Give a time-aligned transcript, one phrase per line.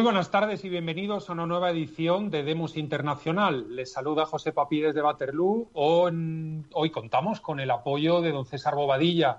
[0.00, 3.76] Muy buenas tardes y bienvenidos a una nueva edición de Demos Internacional.
[3.76, 5.68] Les saluda José Papí desde Waterloo.
[5.74, 9.36] Hoy contamos con el apoyo de don César Bobadilla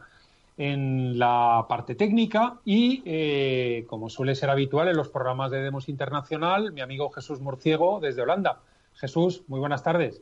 [0.57, 5.89] en la parte técnica y, eh, como suele ser habitual en los programas de Demos
[5.89, 8.59] Internacional, mi amigo Jesús Murciego desde Holanda.
[8.93, 10.21] Jesús, muy buenas tardes.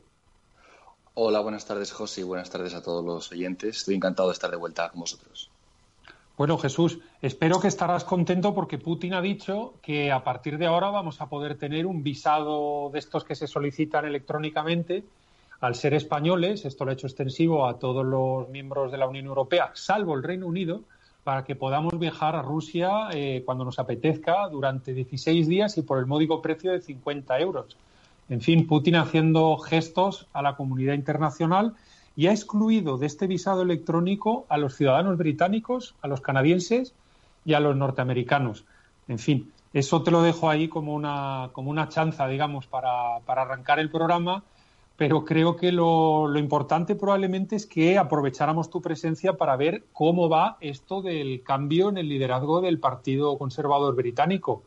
[1.12, 3.76] Hola, buenas tardes José y buenas tardes a todos los oyentes.
[3.76, 5.50] Estoy encantado de estar de vuelta con vosotros.
[6.40, 10.88] Bueno, Jesús, espero que estarás contento porque Putin ha dicho que a partir de ahora
[10.88, 15.04] vamos a poder tener un visado de estos que se solicitan electrónicamente.
[15.60, 19.26] Al ser españoles, esto lo ha hecho extensivo a todos los miembros de la Unión
[19.26, 20.80] Europea, salvo el Reino Unido,
[21.24, 25.98] para que podamos viajar a Rusia eh, cuando nos apetezca durante 16 días y por
[25.98, 27.76] el módico precio de 50 euros.
[28.30, 31.74] En fin, Putin haciendo gestos a la comunidad internacional
[32.20, 36.92] y ha excluido de este visado electrónico a los ciudadanos británicos, a los canadienses
[37.46, 38.66] y a los norteamericanos.
[39.08, 43.40] En fin, eso te lo dejo ahí como una, como una chanza, digamos, para, para
[43.40, 44.42] arrancar el programa,
[44.98, 50.28] pero creo que lo, lo, importante probablemente es que aprovecháramos tu presencia para ver cómo
[50.28, 54.62] va esto del cambio en el liderazgo del Partido Conservador Británico.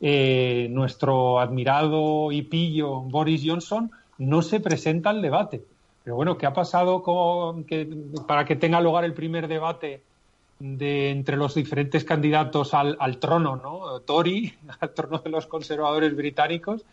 [0.00, 5.64] Eh, nuestro admirado y pillo Boris Johnson no se presenta al debate.
[6.04, 7.88] Pero bueno, ¿qué ha pasado con que,
[8.26, 10.02] para que tenga lugar el primer debate
[10.58, 14.00] de, entre los diferentes candidatos al, trono, ¿no?
[14.00, 16.84] Tory, al trono de los conservadores británicos,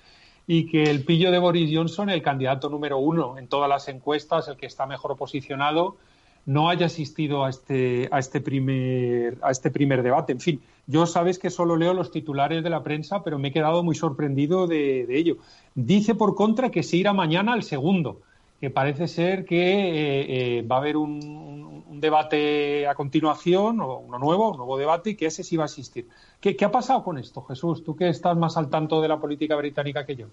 [0.48, 4.48] y que el pillo de Boris Johnson, el candidato número uno en todas las encuestas,
[4.48, 5.98] el que está mejor posicionado,
[6.46, 10.32] no haya asistido a este, a este, primer, a este primer debate.
[10.32, 13.52] En fin, yo sabes que solo leo los titulares de la prensa, pero me he
[13.52, 15.38] quedado muy sorprendido de, de ello.
[15.76, 18.22] Dice por contra que se irá mañana al segundo
[18.60, 24.18] que parece ser que eh, eh, va a haber un, debate a continuación, o uno
[24.20, 26.08] nuevo, un nuevo debate, y que ese sí va a existir.
[26.40, 27.84] ¿Qué, ha pasado con esto, Jesús?
[27.84, 30.28] Tú que estás más al tanto de la política británica que yo.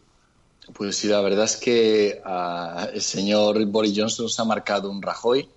[0.72, 5.02] Pues sí, la verdad es que ah, el señor Boris Johnson se ha marcado un
[5.02, 5.48] Rajoy,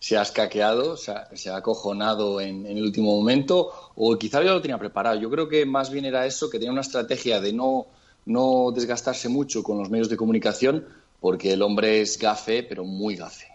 [0.00, 4.60] se ha escaqueado, se ha, acojonado en, en, el último momento, o quizá ya lo
[4.60, 5.16] tenía preparado.
[5.16, 7.86] Yo creo que más bien era eso, que tenía una estrategia de no,
[8.26, 10.86] no desgastarse mucho con los medios de comunicación,
[11.22, 13.46] porque el hombre es gafe, pero muy gafe.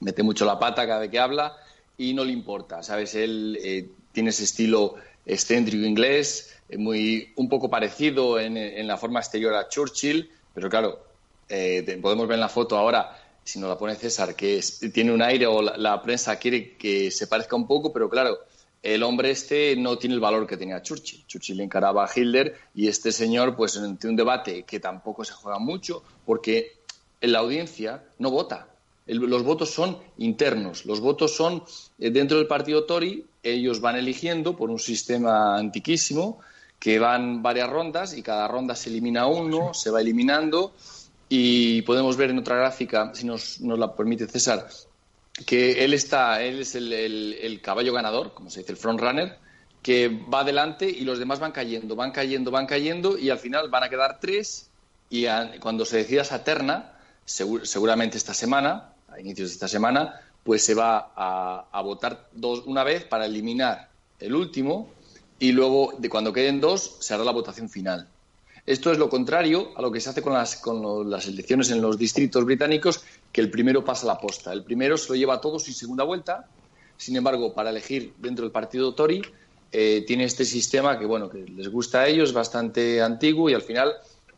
[0.00, 1.56] mete mucho la pata cada vez que habla
[1.96, 3.14] y no le importa, ¿sabes?
[3.14, 9.20] Él eh, tiene ese estilo excéntrico inglés, eh, muy, un poco parecido en, la forma
[9.20, 10.98] exterior a Churchill, pero claro,
[11.48, 14.60] eh, podemos ver en la foto ahora, si nos la pone César, que
[14.92, 18.36] tiene un aire o la, prensa quiere que se parezca un poco, pero claro,
[18.82, 21.24] el hombre este no tiene el valor que tenía Churchill.
[21.26, 25.58] Churchill encaraba a Hitler y este señor, pues, en un debate que tampoco se juega
[25.58, 26.78] mucho, porque
[27.20, 28.68] en la audiencia no vota.
[29.06, 31.64] los votos son internos, los votos son
[31.98, 36.40] eh, dentro del partido Tory, ellos van eligiendo por un sistema antiquísimo
[36.78, 40.74] que van varias rondas y cada ronda se elimina uno, se va eliminando
[41.28, 44.68] y podemos ver en otra gráfica, si nos, nos la permite César,
[45.46, 49.38] que él está, él es el, caballo ganador, como se dice, el front runner,
[49.82, 53.68] que va adelante y los demás van cayendo, van cayendo, van cayendo y al final
[53.68, 54.70] van a quedar tres
[55.10, 55.26] y
[55.60, 56.92] cuando se decida esa terna,
[57.24, 62.84] seguramente esta semana, a inicios de esta semana, pues se va a, votar dos, una
[62.84, 63.88] vez para eliminar
[64.18, 64.90] el último
[65.38, 68.08] y luego de cuando queden dos se hará la votación final.
[68.68, 71.80] Esto es lo contrario a lo que se hace con las, con las elecciones en
[71.80, 73.02] los distritos británicos,
[73.32, 74.52] que el primero pasa la posta.
[74.52, 76.46] El primero se lo lleva a todos sin segunda vuelta.
[76.98, 79.22] Sin embargo, para elegir dentro del partido Tory,
[79.72, 83.62] eh, tiene este sistema que, bueno, que les gusta a ellos, bastante antiguo y al
[83.62, 83.94] final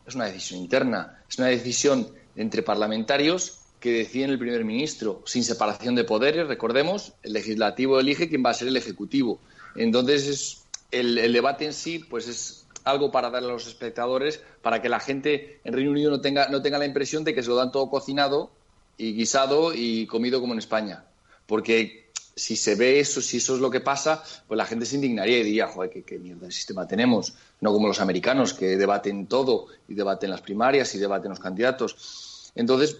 [0.07, 1.21] es una decisión interna.
[1.29, 6.47] Es una decisión entre parlamentarios que deciden el primer ministro, sin separación de poderes.
[6.47, 9.41] Recordemos, el legislativo elige quién va a ser el ejecutivo.
[9.75, 14.81] Entonces, el, el debate en sí, pues es algo para darle a los espectadores, para
[14.81, 17.49] que la gente en Reino Unido no tenga, no tenga la impresión de que se
[17.49, 18.51] lo dan todo cocinado
[18.97, 21.05] y guisado y comido como en España.
[21.47, 24.95] Porque si se ve eso, si eso es lo que pasa, pues la gente se
[24.95, 27.33] indignaría y diría, joder, qué, mierda de sistema tenemos.
[27.59, 32.51] No como los americanos, que debaten todo y debaten las primarias y debaten los candidatos.
[32.55, 32.97] Entonces,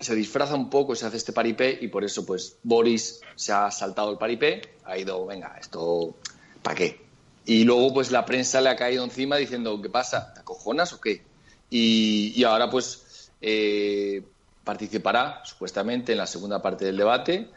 [0.00, 3.70] se disfraza un poco, se hace este paripé y por eso, pues, Boris se ha
[3.70, 6.14] saltado el paripé, ha ido, venga, esto,
[6.62, 7.03] ¿para qué?
[7.46, 10.32] Y luego, pues la prensa le ha caído encima diciendo, ¿qué pasa?
[10.32, 11.22] ¿Te acojonas o qué?
[11.70, 14.22] Y, ahora, pues, eh,
[14.62, 17.48] participará supuestamente en la segunda parte del debate,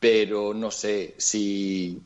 [0.00, 2.00] pero no sé si.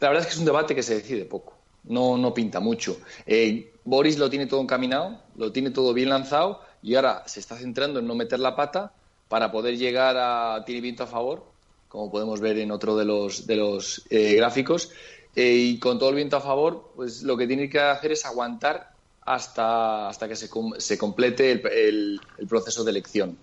[0.00, 1.54] La verdad es que es un debate que se decide poco,
[1.84, 2.98] no, no pinta mucho.
[3.26, 7.56] Eh, Boris lo tiene todo encaminado, lo tiene todo bien lanzado y ahora se está
[7.56, 8.92] centrando en no meter la pata
[9.28, 10.64] para poder llegar a.
[10.64, 11.44] Tiene viento a favor,
[11.88, 14.92] como podemos ver en otro de los, de los eh, gráficos
[15.38, 18.26] eh, y con todo el viento a favor, pues lo que tiene que hacer es
[18.26, 18.90] aguantar
[19.24, 20.48] hasta, hasta que se,
[20.78, 23.38] se complete el, proceso de elección.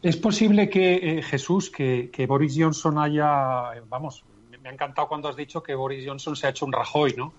[0.00, 4.22] Es posible que, eh, Jesús, que, Boris Johnson haya, vamos,
[4.62, 7.32] me ha encantado cuando has dicho que Boris Johnson se ha hecho un Rajoy, ¿no?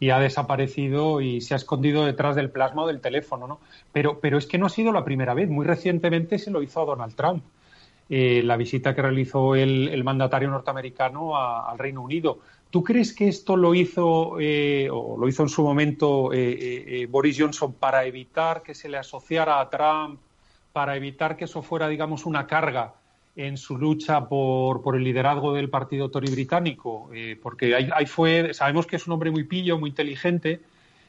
[0.00, 3.60] Y ha desaparecido y se ha escondido detrás del plasma o del teléfono, ¿no?
[3.92, 5.48] Pero, pero es que no ha sido la primera vez.
[5.48, 7.44] Muy recientemente se lo hizo a Donald Trump.
[8.08, 12.38] Eh, la visita que realizó el, mandatario norteamericano al Reino Unido.
[12.76, 17.38] ¿Tú crees que esto lo hizo eh, o lo hizo en su momento eh, Boris
[17.40, 20.20] Johnson para evitar que se le asociara a Trump,
[20.74, 22.92] para evitar que eso fuera, digamos, una carga
[23.34, 27.08] en su lucha por, por el liderazgo del partido Tory británico?
[27.42, 30.60] porque ahí, fue, sabemos que es un hombre muy pillo, muy inteligente,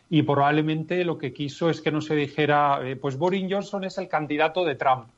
[0.10, 4.08] y probablemente lo que quiso es que no se dijera, pues Boris Johnson es el
[4.08, 5.10] candidato de Trump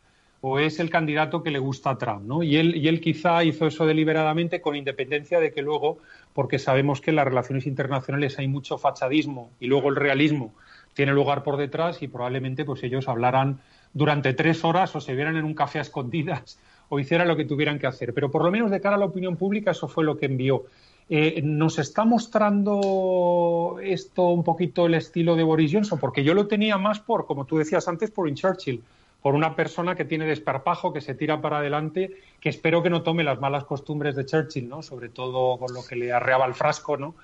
[0.42, 2.44] o es el candidato que le gusta a Trump, ¿no?
[2.44, 5.98] Y él, y él quizá hizo eso deliberadamente con independencia de que luego,
[6.33, 10.53] porque sabemos que en las relaciones internacionales hay mucho fachadismo y luego el realismo
[10.93, 13.59] tiene lugar por detrás y probablemente pues ellos hablaran
[13.93, 16.59] durante tres horas o se vieran en un café a escondidas
[16.89, 18.13] o hicieran lo que tuvieran que hacer.
[18.13, 20.65] Pero por lo menos de cara a la opinión pública eso fue lo que envió.
[21.11, 25.99] Eh, ¿Nos está mostrando esto un poquito el estilo de Boris Johnson?
[25.99, 28.83] Porque yo lo tenía más por, como tú decías antes, por Churchill
[29.21, 33.04] por una persona que tiene desparpajo, que se tira para adelante, que espero que no
[33.04, 34.81] tome las malas costumbres de Churchill, ¿no?
[34.81, 37.16] Sobre todo con lo que le arreaba el frasco, ¿no?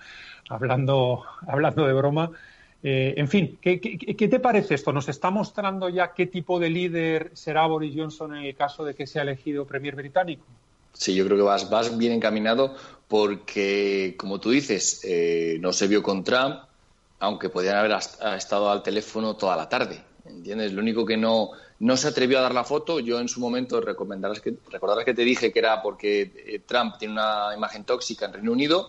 [0.49, 2.31] Hablando, hablando de broma.
[2.83, 4.93] Eh, en fin, ¿qué, te parece esto?
[4.93, 8.93] ¿Nos está mostrando ya qué tipo de líder será Boris Johnson en el caso de
[8.93, 10.45] que sea elegido Premier británico?
[10.93, 12.75] Sí, yo creo que vas, vas bien encaminado
[13.07, 16.57] porque, como tú dices, eh, no se vio con Trump,
[17.19, 17.97] aunque podían haber
[18.37, 20.03] estado al teléfono toda la tarde.
[20.25, 20.73] ¿Entiendes?
[20.73, 22.99] Lo único que no, no se atrevió a dar la foto.
[22.99, 26.95] Yo en su momento recomendarás que, recordarás que te dije que era porque eh, Trump
[26.97, 28.87] tiene una imagen tóxica en Reino Unido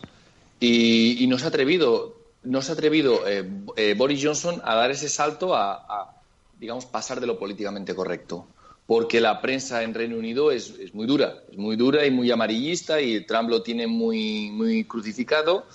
[0.61, 4.91] y, no se ha atrevido, no se ha atrevido eh, eh, Boris Johnson a dar
[4.91, 6.15] ese salto a,
[6.59, 8.47] digamos, pasar de lo políticamente correcto.
[8.87, 12.31] Porque la prensa en Reino Unido es, es, muy dura, es muy dura y muy
[12.31, 15.67] amarillista y Trump lo tiene muy, muy crucificado.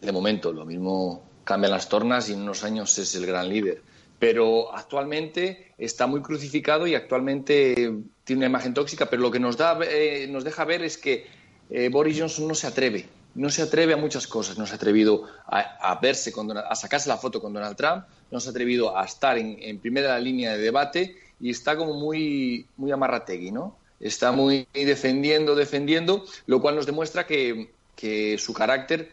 [0.00, 3.82] De momento, lo mismo cambian las tornas y en unos años es el gran líder
[4.20, 7.74] pero actualmente está muy crucificado y actualmente
[8.22, 11.26] tiene una imagen tóxica, pero lo que nos, da, eh, nos deja ver es que
[11.70, 14.76] eh, Boris Johnson no se atreve, no se atreve a muchas cosas, no se ha
[14.76, 18.96] atrevido a, verse, con a sacarse la foto con Donald Trump, no se ha atrevido
[18.96, 23.78] a estar en, primera línea de debate y está como muy, muy amarrategui, ¿no?
[24.00, 29.12] Está muy defendiendo, defendiendo, lo cual nos demuestra que, que su carácter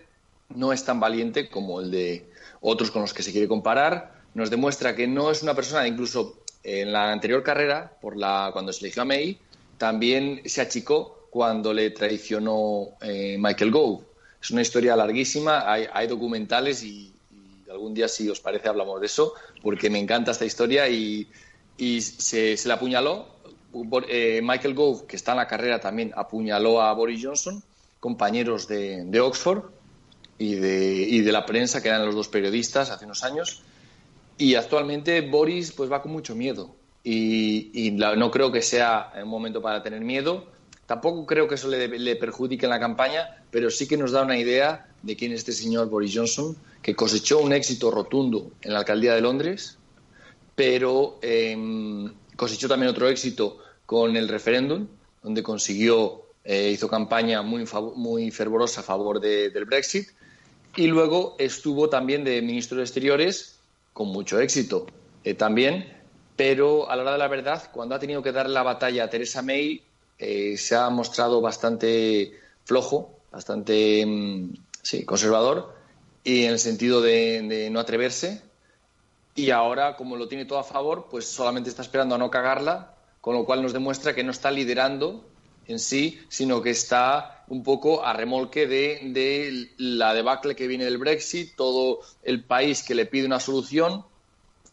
[0.50, 2.26] no es tan valiente como el de
[2.60, 6.44] otros con los que se quiere comparar, nos demuestra que no es una persona, incluso
[6.64, 9.40] en la anterior carrera, la, cuando se eligió a May,
[9.80, 14.06] también se achicó cuando le traicionó eh, Michael Gove.
[14.40, 17.12] Es una historia larguísima, hay, documentales y,
[17.68, 21.28] algún día, si os parece, hablamos de eso, porque me encanta esta historia y,
[22.00, 23.26] se, le apuñaló.
[24.08, 27.64] Eh, Michael Gove, que está en la carrera también, apuñaló a Boris Johnson,
[28.00, 29.64] compañeros de, Oxford
[30.38, 33.64] y de, y de la prensa, que eran los dos periodistas hace unos años
[34.38, 36.76] y actualmente Boris pues va con mucho miedo
[37.10, 40.46] y, no creo que sea un momento para tener miedo.
[40.86, 44.38] Tampoco creo que eso le, perjudique en la campaña, pero sí que nos da una
[44.38, 48.80] idea de quién es este señor Boris Johnson, que cosechó un éxito rotundo en la
[48.80, 49.78] alcaldía de Londres,
[50.56, 54.88] pero em, cosechó también otro éxito con el referéndum,
[55.24, 57.66] donde consiguió, eh, hizo campaña muy,
[57.96, 60.10] muy fervorosa a favor del Brexit,
[60.76, 63.57] y luego estuvo también de ministro de Exteriores
[63.98, 64.86] con mucho éxito
[65.24, 65.92] eh, también,
[66.36, 69.10] pero a la hora de la verdad, cuando ha tenido que dar la batalla a
[69.10, 69.82] Teresa May,
[70.20, 75.74] eh, se ha mostrado bastante flojo, bastante mm, sí, conservador,
[76.24, 78.44] y en el sentido de, no atreverse.
[79.34, 82.94] Y ahora, como lo tiene todo a favor, pues solamente está esperando a no cagarla,
[83.20, 85.26] con lo cual nos demuestra que no está liderando
[85.66, 90.98] en sí, sino que está un poco a remolque de, la debacle que viene del
[90.98, 94.04] Brexit, todo el país que le pide una solución,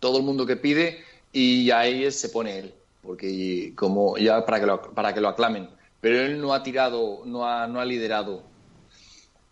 [0.01, 4.67] todo el mundo que pide, y ahí se pone él, porque como ya para que
[4.67, 5.69] lo, para que lo aclamen.
[6.01, 8.43] Pero él no ha tirado, no ha, no ha liderado.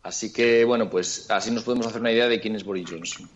[0.03, 3.29] Así que, bueno, pues así nos podemos hacer una idea de quién es Boris Johnson.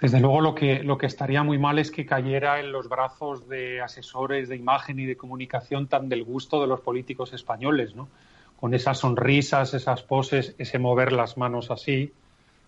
[0.00, 3.48] Desde luego lo que, lo que estaría muy mal es que cayera en los brazos
[3.48, 8.08] de asesores de imagen y de comunicación tan del gusto de los políticos españoles, ¿no?
[8.60, 12.12] Con esas sonrisas, esas poses, ese mover las manos así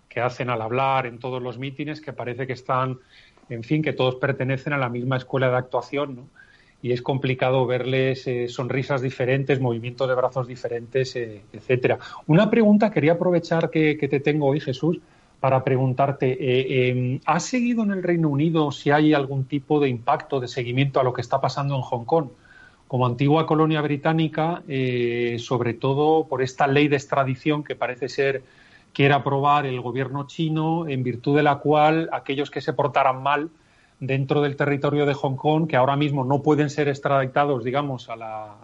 [0.09, 2.99] que hacen al hablar en todos los mítines, que parece que están,
[3.49, 6.27] en fin, que todos pertenecen a la misma escuela de actuación, ¿no?
[6.83, 11.99] y es complicado verles eh, sonrisas diferentes, movimientos de brazos diferentes, eh, etcétera.
[12.27, 14.99] Una pregunta, quería aprovechar que, te tengo hoy, Jesús,
[15.41, 19.89] para preguntarte, eh, em, ¿has seguido en el Reino Unido si hay algún tipo de
[19.89, 22.29] impacto, de seguimiento a lo que está pasando en Hong Kong?
[22.91, 24.65] Como antigua colonia británica,
[25.39, 28.43] sobre todo por esta ley de extradición que parece ser
[28.93, 33.51] quiere aprobar el gobierno chino, en virtud de la cual aquellos que se portaran mal
[34.01, 38.17] dentro del territorio de Hong Kong que ahora mismo no pueden ser extraditados, digamos, a,
[38.17, 38.57] la,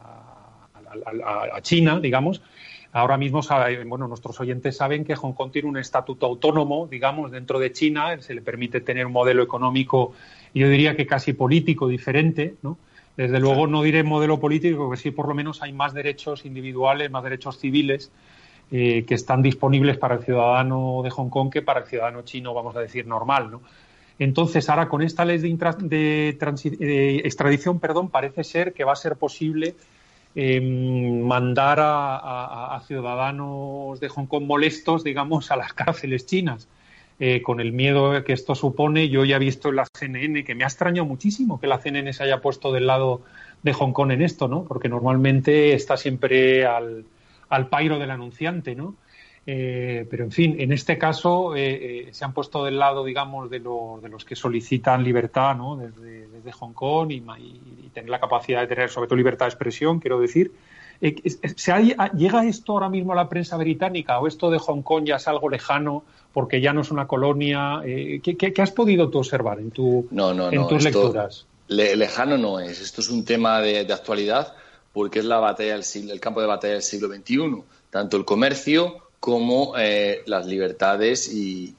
[1.54, 2.42] a, China, digamos.
[2.90, 3.42] Ahora mismo,
[3.86, 8.20] bueno, nuestros oyentes saben que Hong Kong tiene un estatuto autónomo, digamos, dentro de China,
[8.20, 10.14] se le permite tener un modelo económico,
[10.52, 12.76] yo diría que casi político diferente, ¿no?
[13.16, 17.10] Desde luego no diré modelo político, porque sí por lo menos hay más derechos individuales,
[17.10, 18.10] más derechos civiles
[18.70, 22.52] eh, que están disponibles para el ciudadano de Hong Kong que para el ciudadano chino,
[22.52, 23.62] vamos a decir, normal, ¿no?
[24.18, 26.28] Entonces, ahora con esta ley de,
[27.24, 29.74] extradición, perdón, parece ser que va a ser posible
[30.34, 36.66] em, mandar a, ciudadanos de Hong Kong molestos, digamos, a las cárceles chinas.
[37.18, 40.54] Eh, con el miedo que esto supone, yo ya he visto en la CNN que
[40.54, 43.22] me ha extrañado muchísimo que la CNN se haya puesto del lado
[43.62, 44.64] de Hong Kong en esto, ¿no?
[44.64, 47.06] Porque normalmente está siempre al,
[47.48, 48.96] al pairo del anunciante, ¿no?
[49.48, 53.48] Eh, pero, en fin, en este caso eh, eh, se han puesto del lado, digamos,
[53.48, 55.76] de, de los que solicitan libertad ¿no?
[55.76, 57.20] desde, Hong Kong y,
[57.92, 60.52] tener la capacidad de tener, sobre todo, libertad de expresión, quiero decir.
[61.00, 65.16] ¿Se ¿Llega esto ahora mismo a la prensa británica o esto de Hong Kong ya
[65.16, 67.80] es algo lejano porque ya no es una colonia?
[67.84, 71.46] ¿qué, has podido tú observar en, tu, en tus lecturas?
[71.68, 72.80] lejano no es.
[72.80, 74.54] Esto es un tema de, actualidad
[74.92, 77.62] porque es la batalla del siglo, el campo de batalla del siglo XXI.
[77.90, 81.74] Tanto el comercio como eh, las libertades y,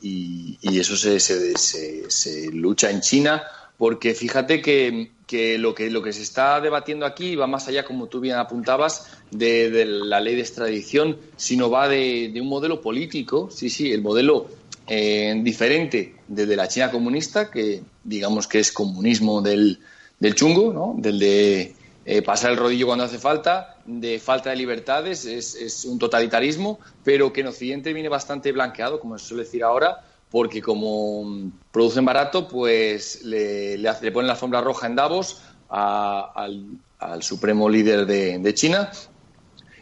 [0.61, 3.43] eso se, se, lucha en China,
[3.77, 8.07] porque fíjate que, lo que lo que se está debatiendo aquí va más allá, como
[8.07, 13.69] tú bien apuntabas, de, la ley de extradición, sino va de, un modelo político, sí,
[13.69, 14.47] sí, el modelo
[14.87, 19.79] eh, diferente desde la China comunista, que digamos que es comunismo del,
[20.19, 20.95] del chungo, ¿no?
[20.97, 21.75] del de
[22.09, 27.33] eh, pasar el rodillo cuando hace falta, de falta de libertades, es, un totalitarismo, pero
[27.33, 32.47] que en Occidente viene bastante blanqueado, como se suele decir ahora, porque como producen barato,
[32.47, 36.77] pues le, le, ponen la alfombra roja en Davos al,
[37.21, 38.91] supremo líder de, China.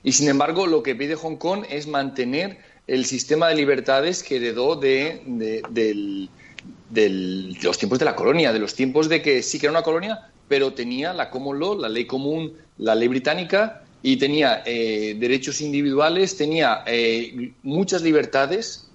[0.03, 4.35] Y sin embargo, lo que pide Hong Kong es mantener el sistema de libertades que
[4.35, 5.21] heredó de,
[6.91, 10.29] los tiempos de la colonia, de los tiempos de que sí que era una colonia,
[10.47, 15.61] pero tenía la common law, la ley común, la ley británica, y tenía eh, derechos
[15.61, 18.87] individuales, tenía eh, muchas libertades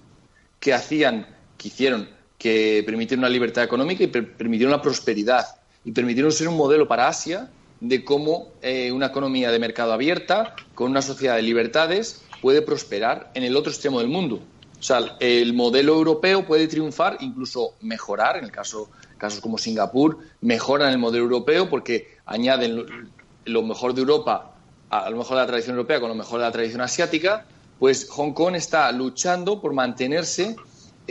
[0.61, 1.27] que hacían,
[1.61, 5.45] que hicieron que permitieron una libertad económica y permitieron la prosperidad
[5.85, 10.55] y permitieron ser un modelo para Asia de cómo eh, una economía de mercado abierta,
[10.73, 14.41] con una sociedad de libertades, puede prosperar en el otro extremo del mundo.
[14.79, 18.89] O sea, el modelo europeo puede triunfar, incluso mejorar, en el caso
[19.19, 23.11] casos como Singapur, mejoran el modelo europeo porque añaden
[23.45, 24.55] lo mejor de Europa,
[24.89, 27.45] a lo mejor de la tradición europea con lo mejor de la tradición asiática,
[27.77, 30.55] pues Hong Kong está luchando por mantenerse,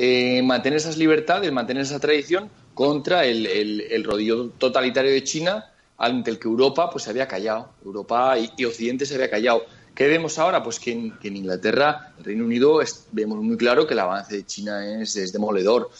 [0.03, 6.31] eh, mantener esas libertades, mantener esa tradición contra el, el, rodillo totalitario de China ante
[6.31, 9.67] el que Europa pues se había callado, Europa y, Occidente se había callado.
[9.95, 10.63] ¿Qué vemos ahora?
[10.63, 12.81] Pues que en, Inglaterra, el Reino Unido,
[13.13, 15.91] vemos muy claro que el avance de China es, es demoledor.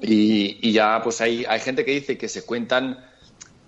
[0.00, 3.04] Y, ya pues hay, hay gente que dice que se cuentan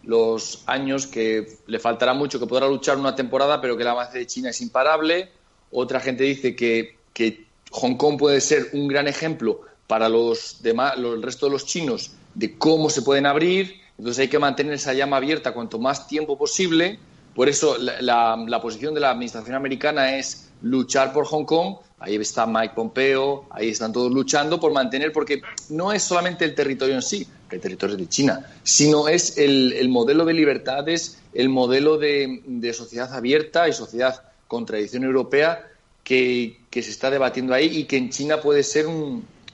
[0.02, 4.16] los años que le faltará mucho, que podrá luchar una temporada, pero que el avance
[4.16, 5.30] de China es imparable.
[5.70, 10.94] Otra gente dice que, que Hong Kong puede ser un gran ejemplo para los demás,
[10.96, 13.80] el resto de los chinos de cómo se pueden abrir.
[13.98, 16.98] Entonces hay que mantener esa llama abierta cuanto más tiempo posible.
[17.34, 22.46] Por eso la, posición de la administración americana es luchar por Hong Kong, Ahí está
[22.46, 27.02] Mike Pompeo, ahí están todos luchando por mantener, porque no es solamente el territorio en
[27.02, 33.12] sí, el territorio de China, sino es el, modelo de libertades, el modelo de, sociedad
[33.12, 35.66] abierta y sociedad con tradición europea
[36.08, 38.86] que, se está debatiendo ahí y que en China puede ser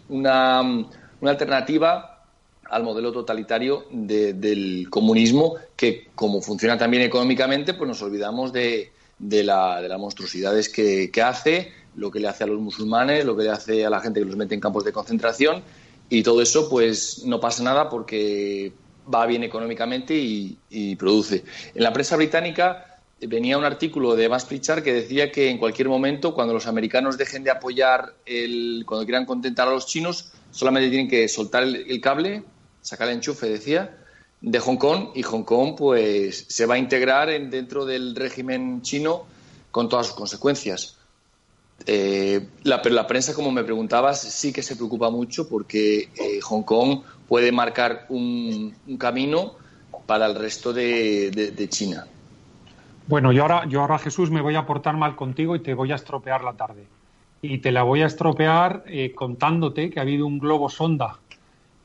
[0.09, 0.61] una,
[1.23, 2.23] alternativa
[2.71, 9.99] al modelo totalitario del comunismo, que como funciona también económicamente, pues nos olvidamos de, las
[9.99, 13.91] monstruosidades que hace lo que le hace a los musulmanes, lo que le hace a
[13.91, 15.63] la gente que los mete en campos de concentración
[16.09, 18.73] y todo eso pues no pasa nada porque
[19.13, 21.45] va bien económicamente y, produce.
[21.75, 22.94] En la prensa británica
[23.29, 27.19] venía un artículo de Evans Pritchard que decía que en cualquier momento cuando los americanos
[27.19, 32.01] dejen de apoyar, el, cuando quieran contentar a los chinos, solamente tienen que soltar el,
[32.01, 32.43] cable,
[32.81, 33.97] sacar el enchufe, decía,
[34.41, 38.83] de Hong Kong y Hong Kong pues se va a integrar en, dentro del régimen
[38.83, 39.25] chino
[39.71, 40.97] con todas sus consecuencias.
[41.87, 46.41] Eh, la, pero la prensa, como me preguntabas, sí que se preocupa mucho porque eh,
[46.43, 49.55] Hong Kong puede marcar un, camino
[50.07, 52.07] para el resto de, China.
[53.07, 55.93] Bueno, yo ahora, yo ahora, Jesús, me voy a portar mal contigo y te voy
[55.93, 56.87] a estropear la tarde.
[57.43, 61.19] Y te la voy a estropear eh, contándote que ha habido un globo sonda.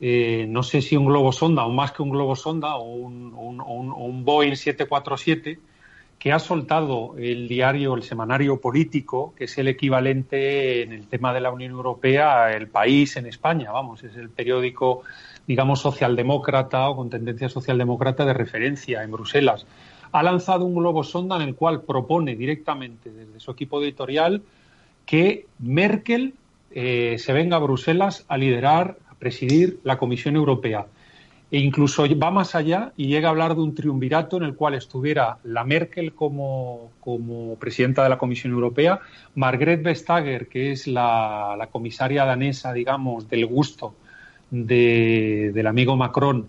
[0.00, 3.60] no sé si un globo sonda o más que un globo sonda o un, un,
[3.60, 5.58] un Boeing 747
[6.20, 11.32] que ha soltado el diario, el semanario político, que es el equivalente en el tema
[11.32, 15.02] de la Unión Europea El País en España, vamos, es el periódico,
[15.46, 19.66] digamos, socialdemócrata o con tendencia socialdemócrata de referencia en Bruselas.
[20.12, 24.42] Ha lanzado un globo sonda en el cual propone directamente desde su equipo editorial
[25.06, 26.34] que Merkel
[26.72, 30.86] eh, se venga a Bruselas a liderar, a presidir la Comisión Europea.
[31.50, 34.74] E incluso va más allá y llega a hablar de un triunvirato en el cual
[34.74, 36.92] estuviera la Merkel como,
[37.58, 39.00] presidenta de la Comisión Europea,
[39.34, 43.94] Margrethe Vestager, que es la, comisaria danesa, digamos, del gusto
[44.52, 46.48] del amigo Macron,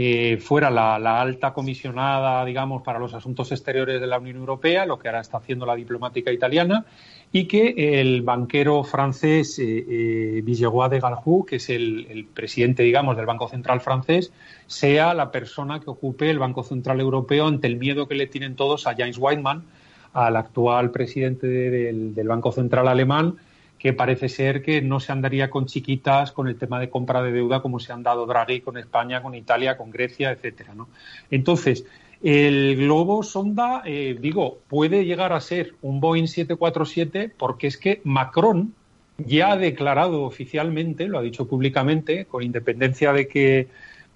[0.00, 4.96] eh, fuera la, alta comisionada, digamos, para los asuntos exteriores de la Unión Europea, lo
[4.96, 6.86] que ahora está haciendo la diplomática italiana,
[7.32, 13.26] y que el banquero francés eh, eh de Galhou, que es el, presidente, digamos, del
[13.26, 14.32] Banco Central francés,
[14.68, 18.54] sea la persona que ocupe el Banco Central Europeo ante el miedo que le tienen
[18.54, 19.64] todos a James Weidmann,
[20.12, 23.34] al actual presidente del, Banco Central alemán,
[23.78, 27.32] que parece ser que no se andaría con chiquitas con el tema de compra de
[27.32, 30.74] deuda como se han dado Draghi con España, con Italia, con Grecia, etcétera.
[30.74, 30.88] ¿no?
[31.30, 31.84] Entonces,
[32.22, 38.00] el globo sonda, eh, digo, puede llegar a ser un Boeing 747 porque es que
[38.02, 38.74] Macron
[39.18, 43.68] ya ha declarado oficialmente, lo ha dicho públicamente, con independencia de que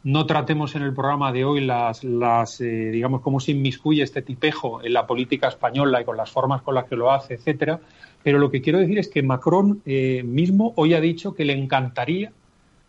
[0.05, 4.23] no tratemos en el programa de hoy las, las eh, digamos, cómo se inmiscuye este
[4.23, 7.81] tipejo en la política española y con las formas con las que lo hace, etcétera.
[8.23, 11.55] Pero lo que quiero decir es que Macron eh, mismo hoy ha dicho que le
[11.55, 12.33] encantaría,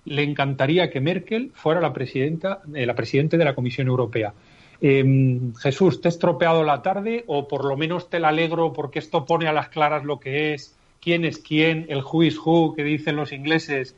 [0.05, 4.33] le encantaría que Merkel fuera la presidenta, la presidente de la Comisión Europea.
[4.81, 8.99] Em, Jesús, ¿te he estropeado la tarde o por lo menos te la alegro porque
[8.99, 12.75] esto pone a las claras lo que es, quién es quién, el who is who
[12.75, 13.95] que dicen los ingleses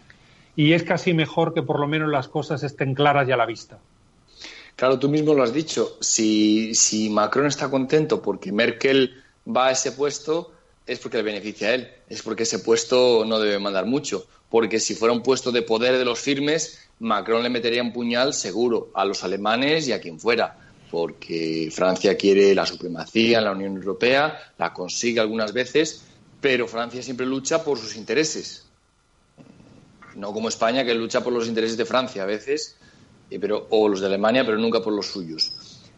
[0.55, 3.45] y es casi mejor que por lo menos las cosas estén claras y a la
[3.47, 3.79] vista?
[4.75, 5.97] Claro, tú mismo lo has dicho.
[6.01, 10.51] Si, si Macron está contento porque Merkel va a ese puesto,
[10.85, 11.91] es porque le beneficia a él.
[12.09, 14.27] Es porque ese puesto no debe mandar mucho.
[14.49, 18.33] Porque si fuera un puesto de poder de los firmes, Macron le metería un puñal
[18.33, 20.59] seguro a los alemanes y a quien fuera
[20.95, 26.05] porque Francia quiere la supremacía en la Unión Europea, la consigue algunas veces,
[26.39, 28.65] pero Francia siempre lucha por sus intereses.
[30.15, 32.77] No como España, que lucha por los intereses de Francia a veces,
[33.29, 35.51] eh, pero, o los de Alemania, pero nunca por los suyos.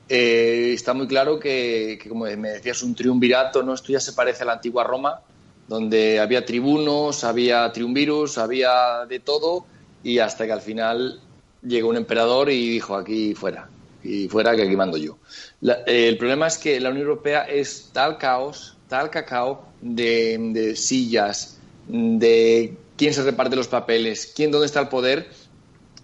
[0.10, 3.74] Eh, está muy claro que, como me decías, un triunvirato, ¿no?
[3.74, 5.22] Esto ya se parece a la antigua Roma,
[5.68, 9.66] donde había tribunos, había triunvirus, había de todo,
[10.04, 11.20] y hasta que al final
[11.62, 13.70] llegó un emperador y dijo aquí fuera
[14.04, 15.18] y fuera que aquí mando yo.
[15.86, 22.78] el problema es que la Unión Europea es tal caos, tal cacao de, sillas, de
[22.96, 25.28] quién se reparte los papeles, quién dónde está el poder,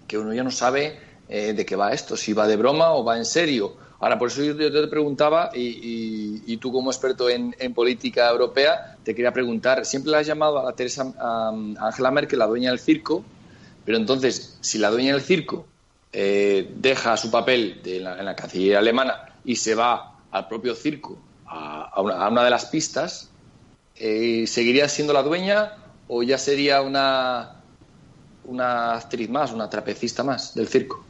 [0.08, 3.04] que uno ya no sabe eh, de qué va esto, si va de broma o
[3.04, 3.76] va en serio.
[4.04, 9.32] Ahora, por eso yo te preguntaba, y, tú como experto en, política europea, te quería
[9.32, 13.24] preguntar, siempre le has llamado a Teresa a Angela Merkel la dueña del circo,
[13.86, 15.66] pero entonces, si la dueña del circo
[16.12, 22.02] eh, deja su papel en la Cancillería alemana y se va al propio circo, a,
[22.02, 23.30] una, de las pistas,
[23.96, 25.78] eh, ¿seguiría siendo la dueña
[26.10, 27.62] o ya sería una,
[28.44, 31.06] una actriz más, una trapecista más del circo?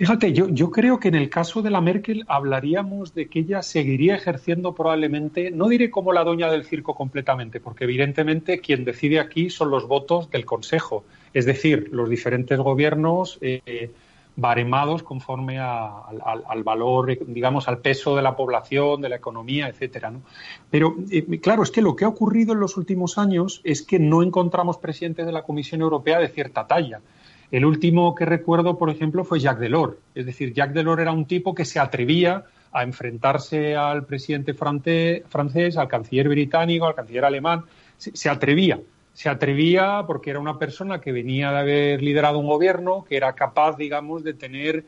[0.00, 4.14] Fíjate, yo, creo que en el caso de la Merkel hablaríamos de que ella seguiría
[4.14, 9.50] ejerciendo probablemente, no diré como la dueña del circo completamente, porque evidentemente quien decide aquí
[9.50, 13.38] son los votos del Consejo, es decir, los diferentes gobiernos.
[13.42, 13.90] Eh,
[14.36, 20.10] baremados conforme al, valor, digamos, al peso de la población, de la economía, etcétera.
[20.10, 20.22] ¿no?
[20.70, 23.98] Pero eh, claro, es que lo que ha ocurrido en los últimos años es que
[23.98, 27.02] no encontramos presidentes de la Comisión Europea de cierta talla.
[27.50, 29.96] El último que recuerdo, por ejemplo, fue Jacques Delors.
[30.14, 35.76] Es decir, Jacques Delors era un tipo que se atrevía a enfrentarse al presidente francés,
[35.76, 37.64] al canciller británico, al canciller alemán.
[37.96, 38.78] se atrevía
[39.12, 43.34] se atrevía porque era una persona que venía de haber liderado un gobierno, que era
[43.34, 44.84] capaz, digamos, de tener,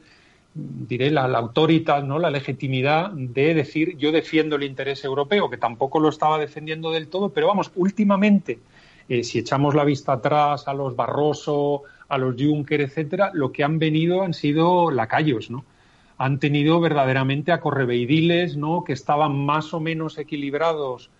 [0.54, 2.18] diré, la, autoridad, ¿no?
[2.18, 7.08] la legitimidad de decir yo defiendo el interés europeo, que tampoco lo estaba defendiendo del
[7.08, 8.58] todo, pero vamos, últimamente,
[9.08, 13.64] eh, si echamos la vista atrás a los Barroso, a los Juncker, etcétera, lo que
[13.64, 15.64] han venido han sido lacayos, ¿no?
[16.18, 18.84] han tenido verdaderamente a correveidiles, ¿no?
[18.84, 21.10] Que estaban más o menos equilibrados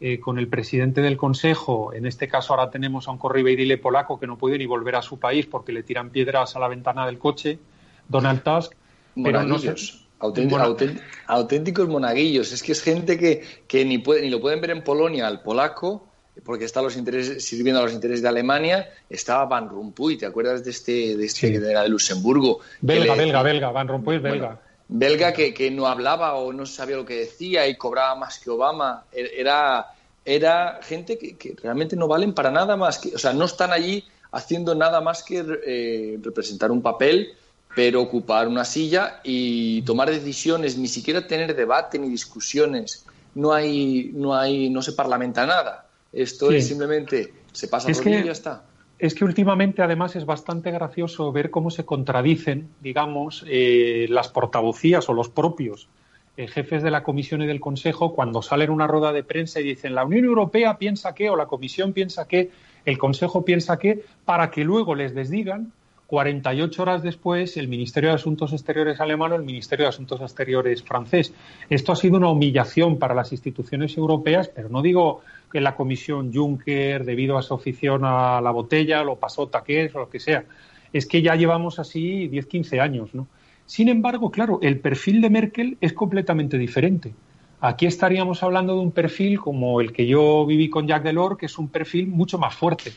[0.00, 1.92] eh, con el presidente del Consejo.
[1.92, 5.02] En este caso ahora tenemos a un correveidile polaco que no puede ni volver a
[5.02, 7.58] su país porque le tiran piedras a la ventana del coche,
[8.08, 8.74] Donald Tusk.
[9.16, 9.58] Pero no
[11.26, 12.52] auténticos monaguillos.
[12.52, 15.42] Es que es gente que, que ni, puede, ni lo pueden ver en Polonia al
[15.42, 16.06] polaco
[16.44, 20.64] porque está los intereses, sirviendo a los intereses de Alemania, estaba Van Rompuy, ¿te acuerdas
[20.64, 22.60] de este, de este de Luxemburgo?
[22.80, 24.60] Belga, belga, belga, Van Rompuy es belga.
[24.88, 28.50] belga que, que, no hablaba o no sabía lo que decía y cobraba más que
[28.50, 29.04] Obama.
[29.12, 29.86] Er, era,
[30.24, 33.72] era gente que, que realmente no valen para nada más que, o sea, no están
[33.72, 37.34] allí haciendo nada más que eh, representar un papel,
[37.74, 43.04] pero ocupar una silla y tomar decisiones, ni siquiera tener debate ni discusiones.
[43.34, 45.86] No hay, no hay, no se parlamenta nada.
[46.12, 48.64] Esto es simplemente, se pasa por y ya está.
[48.98, 55.08] Es que últimamente, además, es bastante gracioso ver cómo se contradicen, digamos, eh, las portavocías
[55.08, 55.88] o los propios
[56.36, 59.64] eh, jefes de la Comisión y del Consejo cuando salen una rueda de prensa y
[59.64, 62.50] dicen la Unión Europea piensa que o la Comisión piensa que,
[62.84, 65.72] el Consejo piensa que, para que luego les desdigan
[66.12, 70.82] 48 horas después el Ministerio de Asuntos Exteriores alemán o el Ministerio de Asuntos Exteriores
[70.82, 71.32] francés.
[71.70, 76.30] Esto ha sido una humillación para las instituciones europeas, pero no digo que la Comisión
[76.30, 80.44] Juncker, debido a su afición a la botella, lo pasó taqués o lo que sea.
[80.92, 83.26] Es que ya llevamos así 10, 15 años, ¿no?
[83.64, 87.14] Sin embargo, claro, el perfil de Merkel es completamente diferente.
[87.62, 91.46] Aquí estaríamos hablando de un perfil como el que yo viví con Jacques Delors, que
[91.46, 92.92] es un perfil mucho más fuerte.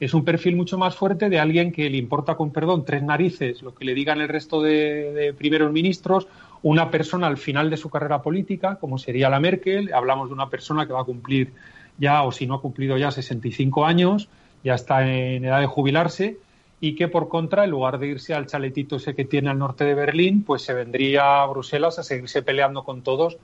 [0.00, 3.62] Es un perfil mucho más fuerte de alguien que le importa, con perdón, tres narices
[3.62, 6.28] lo que le digan el resto de, primeros ministros,
[6.62, 9.92] una persona al final de su carrera política, como sería la Merkel.
[9.92, 11.52] Hablamos de una persona que va a cumplir
[11.98, 14.28] ya, o si no ha cumplido ya 65 años,
[14.62, 16.38] ya está en edad de jubilarse,
[16.80, 19.84] y que por contra, en lugar de irse al chaletito ese que tiene al norte
[19.84, 23.36] de Berlín, pues se vendría a Bruselas a seguirse peleando con todos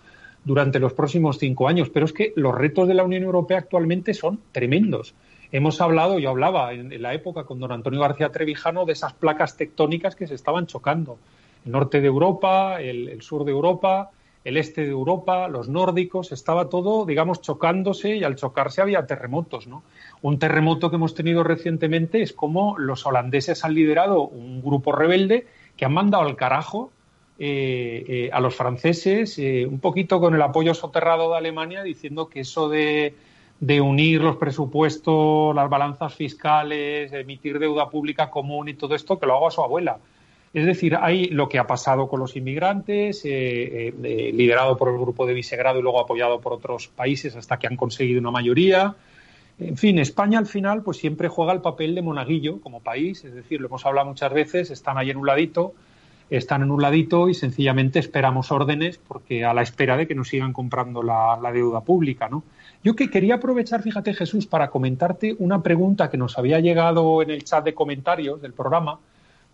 [0.45, 1.91] durante los próximos cinco años.
[1.91, 5.15] Pero es que los retos de la Unión Europea actualmente son tremendos.
[5.55, 9.57] Hemos hablado, yo hablaba en, la época con don Antonio García Trevijano de esas placas
[9.57, 11.17] tectónicas que se estaban chocando.
[11.65, 14.11] El norte de Europa, el sur de Europa,
[14.43, 19.69] el este de Europa, los nórdicos, estaba todo, digamos, chocándose y al chocarse había terremotos,
[19.69, 19.85] ¿no?
[20.23, 25.47] Un terremoto que hemos tenido recientemente es como los holandeses han liderado un grupo rebelde
[25.77, 26.91] que han mandado al carajo
[27.39, 32.29] eh, eh, a los franceses, eh, un poquito con el apoyo soterrado de Alemania, diciendo
[32.29, 33.15] que eso de,
[33.61, 39.27] de unir los presupuestos, las balanzas fiscales, emitir deuda pública común y todo esto, que
[39.27, 39.99] lo haga su abuela.
[40.53, 44.99] Es decir, hay lo que ha pasado con los inmigrantes, eh, eh, liderado por el
[44.99, 48.95] grupo de Visegrado y luego apoyado por otros países hasta que han conseguido una mayoría.
[49.59, 53.35] En fin, España al final pues siempre juega el papel de monaguillo como país, es
[53.35, 55.75] decir, lo hemos hablado muchas veces, están ahí en un ladito,
[56.31, 60.29] están en un ladito y sencillamente esperamos órdenes porque a la espera de que nos
[60.29, 62.43] sigan comprando la, deuda pública, ¿no?
[62.83, 67.31] Yo que quería aprovechar, fíjate Jesús, para comentarte una pregunta que nos había llegado en
[67.31, 68.99] el chat de comentarios del programa,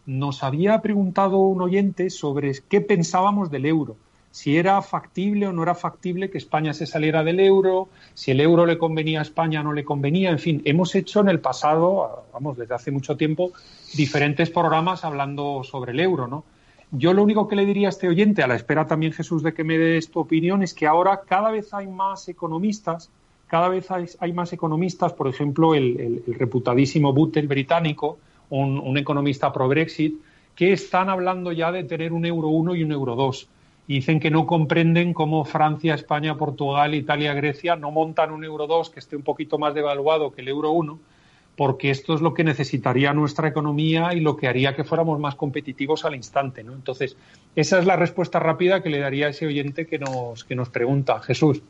[0.07, 3.97] nos había preguntado un oyente sobre qué pensábamos del euro,
[4.31, 8.41] si era factible o no era factible que España se saliera del euro, si el
[8.41, 11.41] euro le convenía a España o no le convenía, en fin, hemos hecho en el
[11.41, 13.53] pasado, vamos, desde hace mucho tiempo,
[13.95, 16.45] diferentes programas hablando sobre el euro, ¿no?
[16.93, 19.55] Yo lo único que le diría a este oyente, a la espera también Jesús de
[19.55, 23.11] que me des tu opinión, es que ahora cada vez hay más economistas,
[23.47, 30.21] cada vez hay, más economistas, por ejemplo, el, reputadísimo Buttel británico, un, economista pro-Brexit,
[30.55, 33.49] que están hablando ya de tener un euro 1 y un euro 2.
[33.87, 38.67] Y dicen que no comprenden cómo Francia, España, Portugal, Italia, Grecia no montan un euro
[38.67, 40.99] 2 que esté un poquito más devaluado que el euro 1,
[41.57, 45.35] porque esto es lo que necesitaría nuestra economía y lo que haría que fuéramos más
[45.35, 46.65] competitivos al instante.
[46.65, 46.73] ¿no?
[46.73, 47.17] Entonces,
[47.55, 50.71] esa es la respuesta rápida que le daría a ese oyente que nos, que nos
[50.71, 51.21] pregunta.
[51.21, 51.63] Jesús.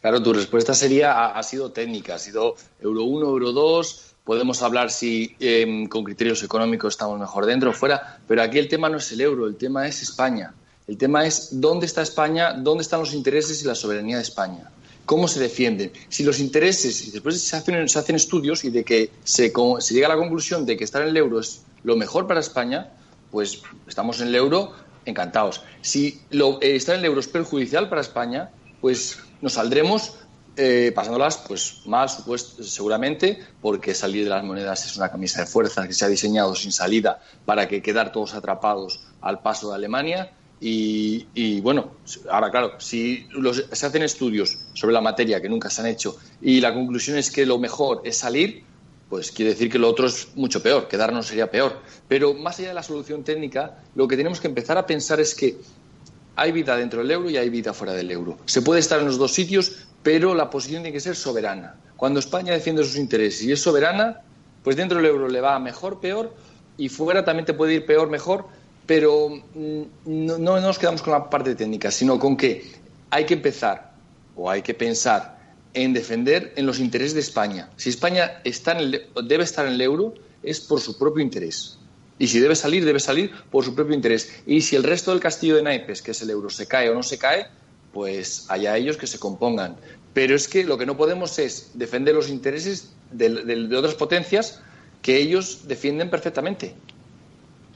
[0.00, 4.90] Claro, tu respuesta sería, ha, sido técnica, ha sido euro 1, euro 2, podemos hablar
[4.90, 8.98] si em, con criterios económicos estamos mejor dentro o fuera, pero aquí el tema no
[8.98, 10.54] es el euro, el tema es España.
[10.86, 14.70] El tema es dónde está España, dónde están los intereses y la soberanía de España.
[15.06, 15.92] ¿Cómo se defienden?
[16.08, 19.94] Si los intereses, y después se hacen, se hacen estudios y de que se, se,
[19.94, 22.90] llega a la conclusión de que estar en el euro es lo mejor para España,
[23.30, 24.72] pues estamos en el euro
[25.04, 25.62] encantados.
[25.80, 30.14] Si lo, eh, estar en el euro es perjudicial para España, pues nos saldremos
[30.56, 35.46] eh, pasándolas pues mal supuesto, seguramente porque salir de las monedas es una camisa de
[35.46, 39.76] fuerza que se ha diseñado sin salida para que quedar todos atrapados al paso de
[39.76, 41.92] Alemania y, bueno
[42.30, 43.26] ahora claro si
[43.72, 47.30] se hacen estudios sobre la materia que nunca se han hecho y la conclusión es
[47.30, 48.64] que lo mejor es salir
[49.08, 51.80] pues quiere decir que lo otro es mucho peor, quedarnos sería peor.
[52.08, 55.34] Pero más allá de la solución técnica, lo que tenemos que empezar a pensar es
[55.34, 55.56] que
[56.34, 58.38] hay vida dentro del euro y hay vida fuera del euro.
[58.46, 61.76] Se puede estar en los dos sitios, pero la posición tiene que ser soberana.
[61.96, 64.22] Cuando España defiende sus intereses y es soberana,
[64.62, 66.34] pues dentro del euro le va mejor, peor,
[66.76, 68.46] y fuera también te puede ir peor, mejor,
[68.86, 72.64] pero mm, no, no nos quedamos con la parte técnica, sino con que
[73.10, 73.92] hay que empezar
[74.34, 75.36] o hay que pensar
[75.74, 77.70] en defender en los intereses de España.
[77.76, 81.78] Si España está en debe estar en el euro, es por su propio interés.
[82.18, 84.32] Y si debe salir, debe salir por su propio interés.
[84.46, 86.94] Y si el resto del castillo de naipes, que es el euro, se cae o
[86.94, 87.46] no se cae,
[87.92, 89.76] pues allá ellos que se compongan.
[90.14, 94.60] Pero es que lo que no podemos es defender los intereses de, otras potencias
[95.02, 96.74] que ellos defienden perfectamente.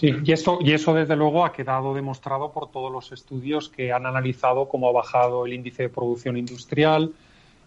[0.00, 3.92] Sí, y eso, y eso desde luego ha quedado demostrado por todos los estudios que
[3.92, 7.12] han analizado cómo ha bajado el índice de producción industrial,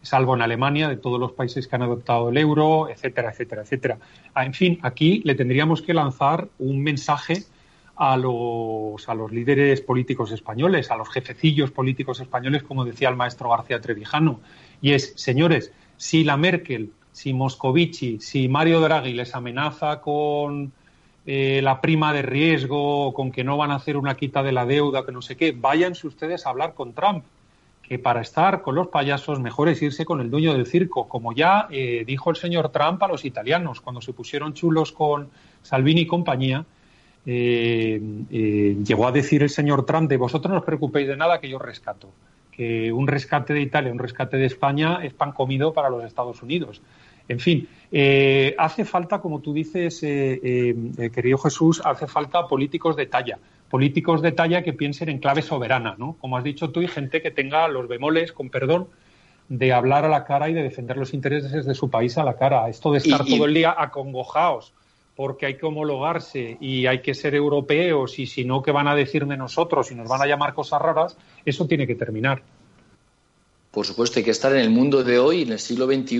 [0.02, 4.00] salvo en Alemania, de todos los países que han adoptado el euro, etcétera, etcétera, etcétera.
[4.34, 7.44] Ah, en fin, aquí le tendríamos que lanzar un mensaje
[7.96, 13.16] a los, a los líderes políticos españoles, a los jefecillos políticos españoles, como decía el
[13.16, 14.40] maestro García Trevijano.
[14.82, 20.74] Y es, señores, si la Merkel, si Moscovici, si Mario Draghi les amenaza con
[21.26, 24.66] eh, la prima de riesgo, con que no van a hacer una quita de la
[24.66, 27.24] deuda, que no sé qué, váyanse ustedes a hablar con Trump
[27.84, 31.34] que para estar con los payasos mejor es irse con el dueño del circo, como
[31.34, 35.30] ya eh, dijo el señor Trump a los italianos cuando se pusieron chulos con
[35.62, 36.66] Salvini y compañía.
[37.26, 41.40] Eh, eh, llegó a decir el señor Trump de vosotros no os preocupéis de nada
[41.40, 42.10] que yo rescato,
[42.52, 46.42] que un rescate de Italia, un rescate de España es pan comido para los Estados
[46.42, 46.82] Unidos.
[47.28, 47.68] En fin,
[48.58, 53.40] hace falta, como tú dices, querido Jesús, hace falta políticos de talla
[53.74, 56.16] políticos de talla que piensen en clave soberana, ¿no?
[56.22, 58.88] Como has dicho tú, y gente que tenga los bemoles, con perdón,
[59.50, 62.36] de hablar a la cara y de defender los intereses de su país a la
[62.36, 62.70] cara.
[62.70, 64.74] Esto de estar todo el día acongojados
[65.16, 68.94] porque hay que homologarse y hay que ser europeos y si no, ¿qué van a
[68.94, 71.18] decir de nosotros y nos van a llamar cosas raras?
[71.44, 72.44] Eso tiene que terminar.
[73.74, 76.20] Por supuesto, hay que estar en el mundo de hoy, en el siglo XXI,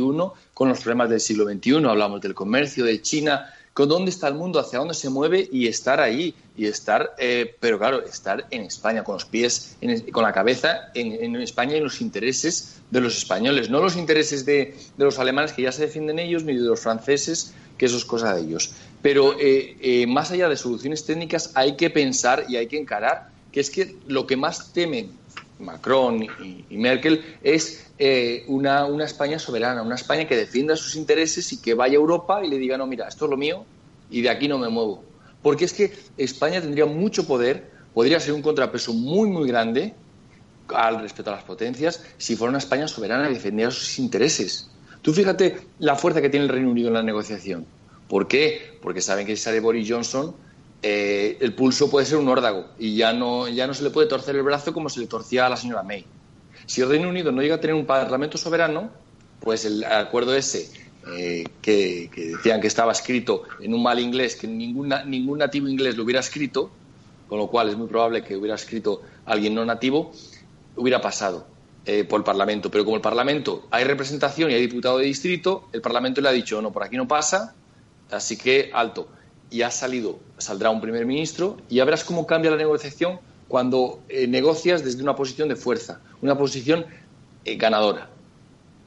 [0.56, 1.86] con los problemas del siglo XXI.
[1.86, 5.68] Hablamos del comercio, de China, con dónde está el mundo, hacia dónde se mueve y
[5.68, 6.34] estar ahí.
[6.58, 9.78] Y estar, eh, pero claro, estar en España, con los pies,
[10.12, 14.48] con la cabeza en, España y en los intereses de los españoles, no los intereses
[14.48, 18.06] de, los alemanes que ya se defienden ellos, ni de los franceses, que eso es
[18.06, 18.72] cosa de ellos.
[19.04, 23.30] Pero eh, eh, más allá de soluciones técnicas, hay que pensar y hay que encarar
[23.52, 25.12] que es que lo que más temen
[25.64, 31.62] Macron y, Merkel es eh, una, España soberana, una España que defienda sus intereses y
[31.62, 33.66] que vaya a Europa y le diga, no, mira, esto es lo mío
[34.10, 35.04] y de aquí no me muevo.
[35.42, 39.94] Porque es que España tendría mucho poder, podría ser un contrapeso muy, muy grande
[40.70, 44.70] al respecto a las potencias si fuera una España soberana y defendiera sus intereses.
[45.02, 47.66] Tú fíjate la fuerza que tiene el Reino Unido en la negociación.
[48.08, 48.78] ¿Por qué?
[48.82, 50.34] Porque saben que si sale Boris Johnson,
[50.86, 54.08] eh, el pulso puede ser un órdago y ya no, ya no se le puede
[54.10, 56.06] torcer el brazo como se le torcía a la señora May.
[56.66, 58.90] Si el Reino Unido no llega a tener un parlamento soberano,
[59.40, 60.70] pues el acuerdo ese
[61.08, 64.90] eh, que, decían que estaba escrito en un mal inglés, que ningún
[65.38, 66.70] nativo inglés lo hubiera escrito,
[67.30, 70.12] con lo cual es muy probable que hubiera escrito alguien no nativo,
[70.76, 71.48] hubiera pasado
[71.86, 72.70] eh, por el Parlamento.
[72.70, 76.34] Pero como el Parlamento hay representación y hay diputado de distrito, el Parlamento le ha
[76.34, 77.56] dicho, no, por aquí no pasa,
[78.12, 79.08] así que alto
[79.54, 84.02] y ha salido, saldrá un primer ministro y ya verás cómo cambia la negociación cuando
[84.10, 86.88] eh, negocias desde una posición de fuerza, una posición
[87.46, 88.10] eh, ganadora.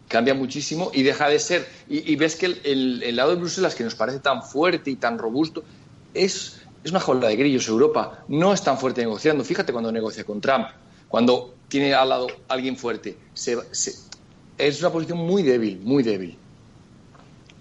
[0.09, 1.69] Cambia muchísimo y deja de ser.
[1.89, 5.63] Y, ves que el, lado de Bruselas, que nos parece tan fuerte y tan robusto,
[6.15, 7.69] es, es una jaula de grillos.
[7.69, 9.45] Europa no es tan fuerte negociando.
[9.45, 10.67] Fíjate cuando negocia con Trump,
[11.09, 13.17] cuando tiene al lado alguien fuerte.
[14.59, 16.37] es una posición muy débil, muy débil.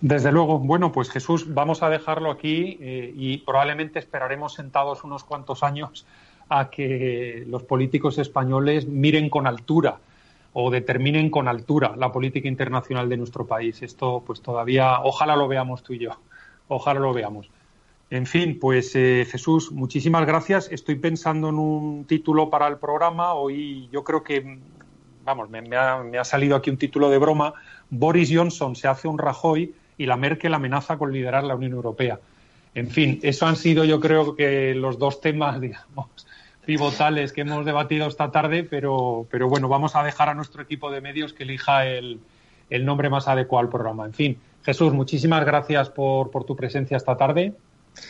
[0.08, 0.60] Desde luego.
[0.60, 6.06] Bueno, pues Jesús, vamos a dejarlo aquí eh, y probablemente esperaremos sentados unos cuantos años
[6.48, 9.98] a que los políticos españoles miren con altura
[10.54, 13.82] o determinen con altura la política internacional de nuestro país.
[13.82, 16.12] Esto, pues todavía, ojalá lo veamos tú y yo.
[16.68, 17.50] Ojalá lo veamos.
[18.12, 20.72] En fin, pues eh, Jesús, muchísimas gracias.
[20.72, 23.34] Estoy pensando en un título para el programa.
[23.34, 24.60] Hoy yo creo que,
[25.24, 27.56] vamos, me, ha, me ha salido aquí un título de broma.
[27.90, 32.20] Boris Johnson se hace un Rajoy y la Merkel amenaza con liderar la Unión Europea.
[32.74, 36.08] En fin, eso han sido yo creo que los dos temas, digamos,
[36.66, 40.92] pivotales que hemos debatido esta tarde, pero, pero bueno, vamos a dejar a nuestro equipo
[40.92, 42.20] de medios que elija el,
[42.70, 44.06] el nombre más adecuado al programa.
[44.06, 47.54] En fin, Jesús, muchísimas gracias por, por tu presencia esta tarde.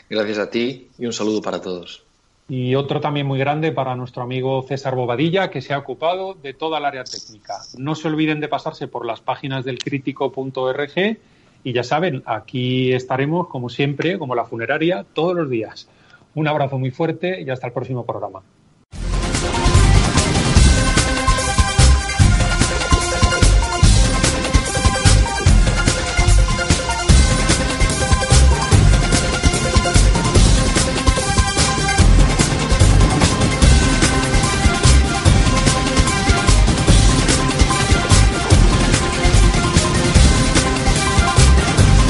[0.10, 2.04] Gracias a ti y un saludo para todos.
[2.48, 6.54] Y otro también muy grande para nuestro amigo César Bobadilla, que se ha ocupado de
[6.54, 7.56] toda el área técnica.
[7.78, 11.18] No se olviden de pasarse por las páginas del crítico.org
[11.66, 15.90] Y ya saben, aquí estaremos, como siempre, como la funeraria, todos los días.
[16.36, 18.44] Un abrazo muy fuerte y hasta el próximo programa.